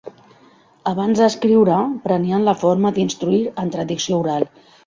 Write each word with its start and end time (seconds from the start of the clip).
Abans 0.91 1.21
d'escriure, 1.23 1.77
prenien 2.07 2.49
la 2.49 2.57
forma 2.65 2.95
d'instruir 2.97 3.43
en 3.67 3.71
tradició 3.77 4.23
oral. 4.27 4.53